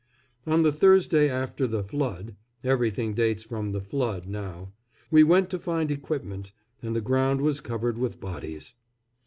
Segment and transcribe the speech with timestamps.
[0.47, 4.73] On the Thursday after the "Flood" (everything dates from the "Flood" now)
[5.11, 8.73] we went to find equipment, and the ground was covered with bodies.